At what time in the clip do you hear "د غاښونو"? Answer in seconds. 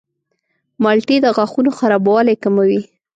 1.21-1.71